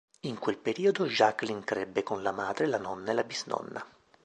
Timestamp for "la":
2.23-2.31, 2.65-2.79, 3.13-3.23